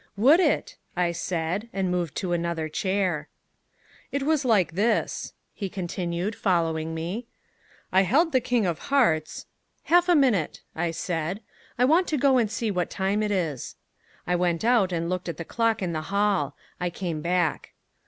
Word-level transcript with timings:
"Would 0.17 0.39
it?" 0.39 0.77
I 0.95 1.11
said, 1.11 1.69
and 1.71 1.91
moved 1.91 2.15
to 2.15 2.33
another 2.33 2.67
chair. 2.67 3.29
"It 4.11 4.23
was 4.23 4.43
like 4.43 4.71
this," 4.71 5.33
he 5.53 5.69
continued, 5.69 6.35
following 6.35 6.95
me: 6.95 7.27
"I 7.91 8.01
held 8.01 8.31
the 8.31 8.41
king 8.41 8.65
of 8.65 8.79
hearts" 8.89 9.45
"Half 9.93 10.09
a 10.09 10.15
minute," 10.15 10.63
I 10.75 10.89
said; 10.89 11.41
"I 11.77 11.85
want 11.85 12.07
to 12.07 12.17
go 12.17 12.39
and 12.39 12.49
see 12.49 12.71
what 12.71 12.89
time 12.89 13.21
it 13.21 13.29
is." 13.29 13.75
I 14.25 14.35
went 14.35 14.65
out 14.65 14.91
and 14.91 15.07
looked 15.07 15.29
at 15.29 15.37
the 15.37 15.45
clock 15.45 15.83
in 15.83 15.93
the 15.93 16.01
hall. 16.09 16.55
I 16.79 16.89
came 16.89 17.21
back. 17.21 17.73